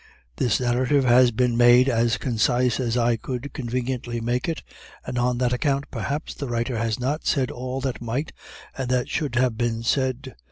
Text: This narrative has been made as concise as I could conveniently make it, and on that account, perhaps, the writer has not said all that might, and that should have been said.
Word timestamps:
This 0.37 0.59
narrative 0.59 1.03
has 1.05 1.29
been 1.29 1.55
made 1.55 1.87
as 1.87 2.17
concise 2.17 2.79
as 2.79 2.97
I 2.97 3.17
could 3.17 3.53
conveniently 3.53 4.19
make 4.19 4.49
it, 4.49 4.63
and 5.05 5.15
on 5.19 5.37
that 5.37 5.53
account, 5.53 5.91
perhaps, 5.91 6.33
the 6.33 6.47
writer 6.47 6.79
has 6.79 6.99
not 6.99 7.27
said 7.27 7.51
all 7.51 7.79
that 7.81 8.01
might, 8.01 8.33
and 8.75 8.89
that 8.89 9.09
should 9.09 9.35
have 9.35 9.59
been 9.59 9.83
said. 9.83 10.33